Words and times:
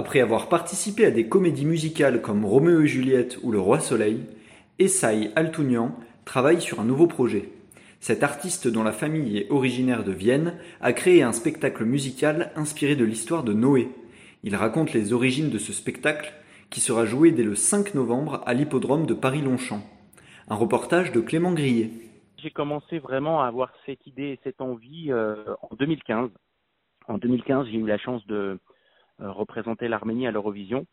Après 0.00 0.20
avoir 0.20 0.48
participé 0.48 1.04
à 1.04 1.10
des 1.10 1.28
comédies 1.28 1.66
musicales 1.66 2.22
comme 2.22 2.46
Roméo 2.46 2.80
et 2.80 2.86
Juliette 2.86 3.38
ou 3.42 3.52
Le 3.52 3.60
Roi 3.60 3.80
Soleil, 3.80 4.24
Essay 4.78 5.30
Altounian 5.36 5.94
travaille 6.24 6.62
sur 6.62 6.80
un 6.80 6.84
nouveau 6.84 7.06
projet. 7.06 7.50
Cet 8.00 8.22
artiste 8.22 8.66
dont 8.66 8.82
la 8.82 8.92
famille 8.92 9.36
est 9.36 9.50
originaire 9.50 10.02
de 10.02 10.12
Vienne 10.12 10.54
a 10.80 10.94
créé 10.94 11.22
un 11.22 11.32
spectacle 11.32 11.84
musical 11.84 12.50
inspiré 12.56 12.96
de 12.96 13.04
l'histoire 13.04 13.44
de 13.44 13.52
Noé. 13.52 13.90
Il 14.42 14.56
raconte 14.56 14.94
les 14.94 15.12
origines 15.12 15.50
de 15.50 15.58
ce 15.58 15.74
spectacle 15.74 16.32
qui 16.70 16.80
sera 16.80 17.04
joué 17.04 17.30
dès 17.30 17.44
le 17.44 17.54
5 17.54 17.92
novembre 17.92 18.42
à 18.46 18.54
l'hippodrome 18.54 19.04
de 19.04 19.12
Paris-Longchamp. 19.12 19.82
Un 20.48 20.54
reportage 20.54 21.12
de 21.12 21.20
Clément 21.20 21.52
Grillet. 21.52 21.90
J'ai 22.38 22.50
commencé 22.50 23.00
vraiment 23.00 23.42
à 23.42 23.48
avoir 23.48 23.70
cette 23.84 24.06
idée 24.06 24.28
et 24.28 24.40
cette 24.44 24.62
envie 24.62 25.12
euh, 25.12 25.44
en 25.60 25.76
2015. 25.76 26.30
En 27.06 27.18
2015, 27.18 27.66
j'ai 27.66 27.76
eu 27.76 27.86
la 27.86 27.98
chance 27.98 28.26
de 28.28 28.58
représenter 29.20 29.88
l'Arménie 29.88 30.26
à 30.26 30.30
l'Eurovision. 30.30 30.86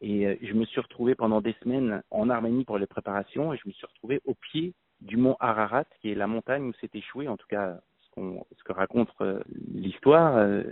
Et 0.00 0.26
euh, 0.26 0.36
je 0.42 0.52
me 0.52 0.64
suis 0.64 0.80
retrouvé 0.80 1.14
pendant 1.14 1.40
des 1.40 1.54
semaines 1.62 2.02
en 2.10 2.28
Arménie 2.28 2.64
pour 2.64 2.78
les 2.78 2.86
préparations 2.86 3.52
et 3.52 3.56
je 3.56 3.68
me 3.68 3.72
suis 3.72 3.86
retrouvé 3.86 4.20
au 4.24 4.34
pied 4.34 4.74
du 5.00 5.16
mont 5.16 5.36
Ararat, 5.40 5.84
qui 6.00 6.10
est 6.10 6.14
la 6.14 6.26
montagne 6.26 6.64
où 6.64 6.72
s'est 6.74 6.90
échoué, 6.92 7.28
en 7.28 7.36
tout 7.36 7.46
cas 7.48 7.78
ce, 8.14 8.64
que 8.64 8.72
raconte 8.72 9.08
euh, 9.20 9.40
l'histoire, 9.74 10.62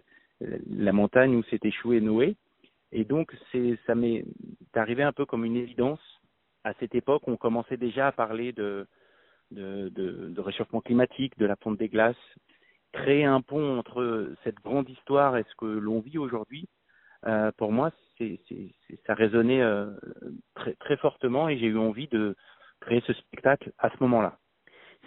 la 0.41 0.93
montagne 0.93 1.35
où 1.37 1.43
s'est 1.45 1.61
échoué 1.63 2.01
Noé. 2.01 2.37
Et 2.93 3.05
donc 3.05 3.35
ça 3.87 3.95
m'est 3.95 4.25
arrivé 4.75 5.03
un 5.03 5.13
peu 5.13 5.27
comme 5.27 5.45
une 5.45 5.57
évidence. 5.57 6.01
À 6.65 6.75
cette 6.75 6.95
époque, 6.95 7.23
on 7.27 7.37
commençait 7.37 7.77
déjà 7.77 8.09
à 8.09 8.13
parler 8.13 8.53
de, 8.53 8.87
de, 9.53 9.89
de 9.89 10.41
réchauffement 10.41 10.81
climatique, 10.81 11.39
de 11.39 11.47
la 11.47 11.57
fonte 11.57 11.79
des 11.79 11.89
glaces, 11.89 12.17
créer 12.93 13.25
un 13.25 13.41
pont 13.41 13.79
entre 13.79 14.33
cette 14.45 14.61
grande 14.61 14.89
histoire 14.89 15.37
et 15.37 15.45
ce 15.45 15.55
que 15.57 15.67
l'on 15.67 16.01
vit 16.01 16.19
aujourd'hui 16.19 16.69
euh, 17.27 17.53
pour 17.57 17.73
moi, 17.73 17.91
c'est, 18.17 18.41
c'est, 18.49 18.73
ça 19.07 19.15
résonnait 19.15 19.63
euh, 19.63 19.91
très, 20.55 20.75
très 20.75 20.97
fortement 20.97 21.49
et 21.49 21.59
j'ai 21.59 21.67
eu 21.67 21.79
envie 21.79 22.09
de 22.09 22.37
créer 22.81 23.03
ce 23.07 23.13
spectacle 23.13 23.73
à 23.79 23.91
ce 23.91 23.97
moment-là. 24.01 24.39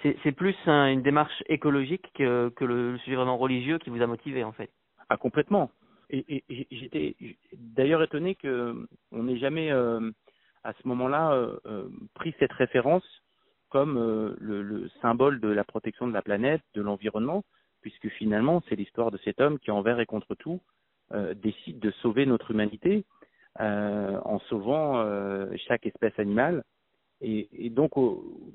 C'est, 0.02 0.18
c'est 0.24 0.32
plus 0.32 0.56
une 0.68 1.02
démarche 1.02 1.44
écologique 1.48 2.12
que, 2.14 2.50
que 2.56 2.66
le, 2.66 2.98
sujet 3.00 3.16
vraiment 3.16 3.38
religieux 3.38 3.78
qui 3.80 3.90
vous 3.90 4.02
a 4.02 4.08
motivé 4.08 4.44
en 4.44 4.52
fait. 4.52 4.70
Ah 5.10 5.18
complètement. 5.18 5.72
Et, 6.10 6.44
et, 6.50 6.68
j'étais 6.72 7.16
d'ailleurs 7.54 8.04
étonné 8.04 8.36
que 8.36 8.88
on 9.12 9.24
n'ait 9.24 9.38
jamais 9.38 9.72
euh, 9.72 10.12
à 10.64 10.74
ce 10.74 10.88
moment-là 10.88 11.34
euh, 11.34 11.90
pris 12.14 12.36
cette 12.40 12.54
référence 12.54 13.04
comme 13.70 13.96
le, 14.40 14.62
le, 14.62 14.88
symbole 15.02 15.40
de 15.40 15.48
la 15.48 15.64
protection 15.64 16.08
de 16.08 16.14
la 16.14 16.22
planète, 16.22 16.62
de 16.76 16.82
l'environnement, 16.84 17.44
puisque 17.82 18.08
finalement 18.10 18.62
c'est 18.70 18.76
l'histoire 18.76 19.10
de 19.10 19.18
cet 19.24 19.42
homme 19.42 19.58
qui 19.58 19.72
envers 19.72 20.00
et 20.00 20.06
contre 20.06 20.36
tout 20.36 20.62
décide 21.36 21.80
de 21.80 21.92
sauver 22.02 22.26
notre 22.26 22.52
humanité 22.52 23.06
euh, 23.60 24.20
en 24.26 24.40
sauvant 24.50 24.98
euh, 24.98 25.46
chaque 25.68 25.86
espèce 25.86 26.18
animale. 26.18 26.64
Et, 27.22 27.48
et 27.66 27.70
donc, 27.70 27.92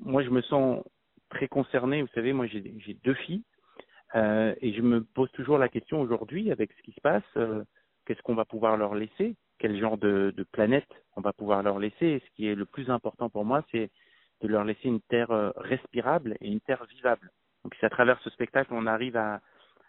moi, 0.01 0.23
je 0.23 0.29
me 0.29 0.41
sens 0.41 0.83
très 1.29 1.47
concerné. 1.47 2.01
Vous 2.01 2.09
savez, 2.13 2.33
moi, 2.33 2.47
j'ai 2.47 2.97
deux 3.03 3.13
filles 3.13 3.43
euh, 4.15 4.53
et 4.61 4.73
je 4.73 4.81
me 4.81 5.01
pose 5.01 5.31
toujours 5.31 5.57
la 5.57 5.69
question 5.69 6.01
aujourd'hui, 6.01 6.51
avec 6.51 6.71
ce 6.73 6.81
qui 6.81 6.91
se 6.91 7.01
passe, 7.01 7.23
euh, 7.37 7.63
qu'est-ce 8.05 8.21
qu'on 8.23 8.35
va 8.35 8.45
pouvoir 8.45 8.75
leur 8.75 8.93
laisser? 8.93 9.35
Quel 9.57 9.79
genre 9.79 9.97
de, 9.97 10.33
de, 10.35 10.43
planète 10.43 10.89
on 11.15 11.21
va 11.21 11.31
pouvoir 11.31 11.63
leur 11.63 11.79
laisser? 11.79 12.05
Et 12.05 12.19
ce 12.19 12.35
qui 12.35 12.47
est 12.47 12.55
le 12.55 12.65
plus 12.65 12.89
important 12.89 13.29
pour 13.29 13.45
moi, 13.45 13.63
c'est 13.71 13.89
de 14.41 14.47
leur 14.47 14.63
laisser 14.63 14.87
une 14.87 15.01
terre 15.01 15.53
respirable 15.57 16.37
et 16.41 16.47
une 16.47 16.61
terre 16.61 16.85
vivable. 16.85 17.29
Donc, 17.63 17.75
si 17.75 17.85
à 17.85 17.89
travers 17.89 18.19
ce 18.21 18.29
spectacle, 18.29 18.73
on 18.73 18.85
arrive 18.85 19.17
à, 19.17 19.41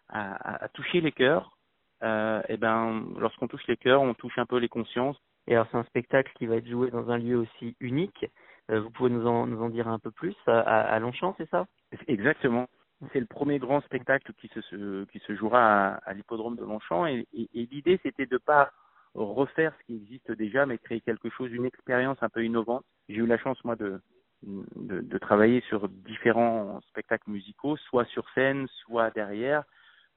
à, 0.08 0.64
à 0.64 0.68
toucher 0.68 1.00
les 1.00 1.12
cœurs, 1.12 1.56
euh, 2.02 2.42
et 2.48 2.56
ben 2.56 3.04
lorsqu'on 3.18 3.48
touche 3.48 3.66
les 3.68 3.76
cœurs, 3.76 4.02
on 4.02 4.14
touche 4.14 4.38
un 4.38 4.46
peu 4.46 4.58
les 4.58 4.68
consciences. 4.68 5.18
Et 5.46 5.54
alors 5.54 5.66
c'est 5.70 5.78
un 5.78 5.84
spectacle 5.84 6.32
qui 6.36 6.46
va 6.46 6.56
être 6.56 6.68
joué 6.68 6.90
dans 6.90 7.10
un 7.10 7.18
lieu 7.18 7.36
aussi 7.36 7.76
unique. 7.80 8.26
Euh, 8.70 8.80
vous 8.80 8.90
pouvez 8.90 9.10
nous 9.10 9.26
en, 9.26 9.46
nous 9.46 9.62
en 9.62 9.68
dire 9.68 9.88
un 9.88 9.98
peu 9.98 10.10
plus 10.10 10.36
à, 10.46 10.60
à 10.60 10.98
Longchamp, 10.98 11.34
c'est 11.38 11.48
ça? 11.50 11.66
Exactement. 12.06 12.68
C'est 13.12 13.20
le 13.20 13.26
premier 13.26 13.58
grand 13.58 13.80
spectacle 13.80 14.32
qui 14.34 14.48
se, 14.48 15.04
qui 15.06 15.18
se 15.20 15.34
jouera 15.34 15.88
à, 15.88 15.94
à 16.04 16.12
l'hippodrome 16.12 16.56
de 16.56 16.64
Longchamp 16.64 17.06
et, 17.06 17.26
et, 17.32 17.48
et 17.54 17.66
l'idée 17.72 17.98
c'était 18.02 18.26
de 18.26 18.36
pas 18.38 18.70
refaire 19.14 19.72
ce 19.80 19.86
qui 19.86 19.96
existe 19.96 20.30
déjà 20.32 20.66
mais 20.66 20.78
créer 20.78 21.00
quelque 21.00 21.30
chose, 21.30 21.50
une 21.50 21.64
expérience 21.64 22.18
un 22.22 22.28
peu 22.28 22.44
innovante. 22.44 22.84
J'ai 23.08 23.16
eu 23.16 23.26
la 23.26 23.38
chance 23.38 23.64
moi 23.64 23.74
de, 23.74 24.00
de, 24.42 25.00
de 25.00 25.18
travailler 25.18 25.62
sur 25.62 25.88
différents 25.88 26.80
spectacles 26.90 27.30
musicaux, 27.30 27.76
soit 27.76 28.04
sur 28.04 28.28
scène, 28.34 28.68
soit 28.84 29.10
derrière. 29.10 29.64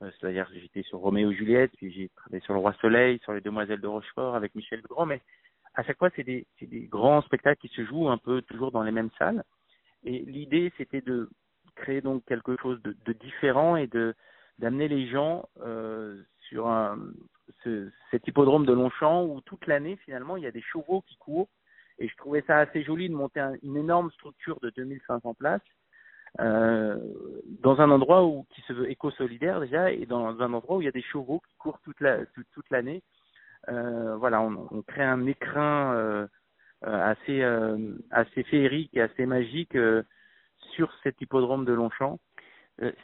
Euh, 0.01 0.09
c'est-à-dire 0.19 0.47
que 0.49 0.59
j'étais 0.59 0.83
sur 0.83 0.99
Roméo 0.99 1.31
et 1.31 1.35
Juliette, 1.35 1.71
puis 1.77 1.91
j'ai 1.91 2.09
travaillé 2.09 2.41
sur 2.41 2.53
Le 2.53 2.59
Roi 2.59 2.73
Soleil, 2.81 3.19
sur 3.23 3.33
Les 3.33 3.41
Demoiselles 3.41 3.81
de 3.81 3.87
Rochefort 3.87 4.35
avec 4.35 4.55
Michel 4.55 4.79
Legrand, 4.79 5.05
mais 5.05 5.21
à 5.75 5.83
chaque 5.83 5.97
fois, 5.97 6.09
c'est 6.15 6.23
des, 6.23 6.45
grands 6.89 7.21
spectacles 7.23 7.61
qui 7.67 7.73
se 7.73 7.83
jouent 7.85 8.09
un 8.09 8.17
peu 8.17 8.41
toujours 8.43 8.71
dans 8.71 8.83
les 8.83 8.91
mêmes 8.91 9.09
salles. 9.17 9.43
Et 10.03 10.19
l'idée, 10.19 10.71
c'était 10.77 11.01
de 11.01 11.29
créer 11.75 12.01
donc 12.01 12.23
quelque 12.25 12.55
chose 12.61 12.79
de, 12.83 13.13
différent 13.13 13.75
et 13.75 13.89
d'amener 14.59 14.87
les 14.87 15.07
gens 15.07 15.49
euh, 15.61 16.21
sur 16.41 16.69
cet 18.11 18.27
hippodrome 18.27 18.65
de 18.65 18.73
Longchamp 18.73 19.25
où 19.25 19.41
toute 19.41 19.65
l'année, 19.65 19.95
finalement, 20.05 20.37
il 20.37 20.43
y 20.43 20.47
a 20.47 20.51
des 20.51 20.61
chevaux 20.61 21.01
qui 21.07 21.17
courent. 21.17 21.49
Et 21.97 22.07
je 22.07 22.15
trouvais 22.17 22.43
ça 22.45 22.57
assez 22.57 22.83
joli 22.83 23.09
de 23.09 23.15
monter 23.15 23.39
un, 23.39 23.53
une 23.63 23.77
énorme 23.77 24.11
structure 24.11 24.59
de 24.59 24.69
2500 24.71 25.33
places 25.33 25.61
euh, 26.39 26.97
dans 27.61 27.79
un 27.79 27.91
endroit 27.91 28.25
où 28.25 28.45
qui 28.49 28.61
se 28.61 28.73
veut 28.73 28.89
éco-solidaire 28.89 29.59
déjà 29.59 29.91
et 29.91 30.05
dans 30.05 30.41
un 30.41 30.53
endroit 30.53 30.77
où 30.77 30.81
il 30.81 30.85
y 30.85 30.89
a 30.89 30.91
des 30.91 31.03
chevaux 31.03 31.41
qui 31.47 31.55
courent 31.57 31.79
toute 31.83 31.99
la 32.01 32.25
toute, 32.25 32.69
l'année. 32.71 33.03
Euh, 33.69 34.15
voilà, 34.17 34.41
on, 34.41 34.67
on, 34.71 34.81
crée 34.81 35.03
un 35.03 35.25
écrin 35.25 35.95
euh, 35.95 36.27
euh 36.85 37.01
assez 37.01 37.41
euh, 37.41 37.95
assez 38.11 38.43
féerique 38.43 38.91
et 38.93 39.01
assez 39.01 39.25
magique 39.25 39.77
sur 40.75 40.91
cet 41.03 41.21
hippodrome 41.21 41.65
de 41.65 41.73
Longchamp. 41.73 42.19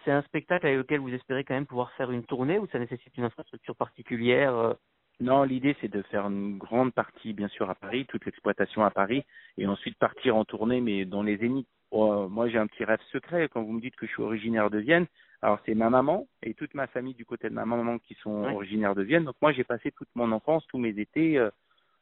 C'est 0.03 0.11
un 0.11 0.23
spectacle 0.23 0.65
avec 0.65 0.79
lequel 0.79 0.99
vous 0.99 1.13
espérez 1.13 1.43
quand 1.43 1.53
même 1.53 1.67
pouvoir 1.67 1.91
faire 1.91 2.11
une 2.11 2.23
tournée 2.25 2.57
ou 2.57 2.67
ça 2.67 2.79
nécessite 2.79 3.15
une 3.17 3.25
infrastructure 3.25 3.75
particulière 3.75 4.75
non, 5.21 5.43
l'idée 5.43 5.75
c'est 5.81 5.91
de 5.91 6.01
faire 6.03 6.27
une 6.27 6.57
grande 6.57 6.93
partie 6.93 7.33
bien 7.33 7.49
sûr 7.49 7.69
à 7.69 7.75
Paris, 7.75 8.05
toute 8.05 8.25
l'exploitation 8.25 8.85
à 8.85 8.89
Paris, 8.89 9.25
et 9.57 9.67
ensuite 9.67 9.97
partir 9.97 10.37
en 10.37 10.45
tournée, 10.45 10.79
mais 10.79 11.03
dans 11.03 11.23
les 11.23 11.37
zéniths 11.37 11.67
Oh, 11.91 12.27
moi, 12.29 12.47
j'ai 12.49 12.57
un 12.59 12.67
petit 12.67 12.83
rêve 12.83 12.99
secret 13.11 13.49
quand 13.51 13.63
vous 13.63 13.73
me 13.73 13.81
dites 13.81 13.95
que 13.95 14.05
je 14.05 14.11
suis 14.11 14.21
originaire 14.21 14.69
de 14.69 14.77
Vienne. 14.77 15.07
Alors, 15.41 15.59
c'est 15.65 15.73
ma 15.73 15.89
maman 15.89 16.27
et 16.43 16.53
toute 16.53 16.73
ma 16.73 16.87
famille 16.87 17.15
du 17.15 17.25
côté 17.25 17.49
de 17.49 17.53
ma 17.53 17.65
maman 17.65 17.97
qui 17.97 18.13
sont 18.15 18.43
ouais. 18.43 18.53
originaires 18.53 18.93
de 18.93 19.03
Vienne. 19.03 19.23
Donc, 19.23 19.35
moi, 19.41 19.51
j'ai 19.53 19.63
passé 19.63 19.91
toute 19.91 20.09
mon 20.13 20.31
enfance, 20.31 20.67
tous 20.67 20.77
mes 20.77 20.89
étés, 20.99 21.37
euh, 21.37 21.49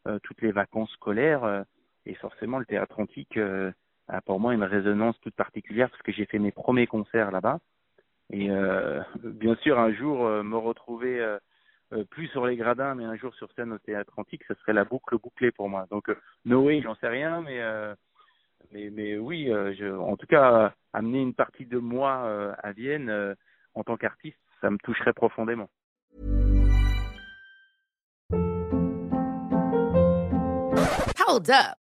euh, 0.07 0.19
toutes 0.23 0.41
les 0.41 0.51
vacances 0.51 0.91
scolaires. 0.91 1.43
Euh, 1.43 1.63
et 2.05 2.15
forcément, 2.15 2.59
le 2.59 2.65
théâtre 2.65 2.99
antique 2.99 3.37
euh, 3.37 3.71
a 4.07 4.21
pour 4.21 4.39
moi 4.39 4.53
une 4.53 4.63
résonance 4.63 5.19
toute 5.21 5.35
particulière 5.35 5.89
parce 5.89 6.01
que 6.01 6.11
j'ai 6.11 6.25
fait 6.25 6.39
mes 6.39 6.51
premiers 6.51 6.87
concerts 6.87 7.31
là-bas. 7.31 7.59
Et 8.31 8.49
euh, 8.49 9.01
bien 9.23 9.55
sûr, 9.55 9.79
un 9.79 9.93
jour, 9.93 10.27
me 10.43 10.57
retrouver 10.57 11.37
plus 12.09 12.27
sur 12.27 12.45
les 12.45 12.57
gradins, 12.57 12.93
mais 12.93 13.05
un 13.05 13.15
jour 13.15 13.33
sur 13.35 13.49
scène 13.53 13.71
au 13.71 13.77
théâtre 13.77 14.11
antique, 14.17 14.43
ce 14.49 14.53
serait 14.55 14.73
la 14.73 14.83
boucle 14.83 15.17
bouclée 15.17 15.51
pour 15.51 15.69
moi. 15.69 15.85
Donc, 15.91 16.13
Noé, 16.43 16.81
j'en 16.81 16.95
sais 16.95 17.07
rien, 17.07 17.39
mais 17.41 17.61
mais, 18.71 18.89
mais 18.91 19.17
oui, 19.17 19.49
euh, 19.49 19.73
je, 19.77 19.85
en 19.85 20.15
tout 20.17 20.27
cas, 20.27 20.73
amener 20.93 21.21
une 21.21 21.33
partie 21.33 21.65
de 21.65 21.77
moi 21.77 22.23
euh, 22.25 22.53
à 22.61 22.71
Vienne 22.71 23.09
euh, 23.09 23.35
en 23.73 23.83
tant 23.83 23.97
qu'artiste, 23.97 24.37
ça 24.61 24.69
me 24.69 24.77
toucherait 24.83 25.13
profondément. 25.13 25.69
Hold 31.27 31.49
up. 31.49 31.86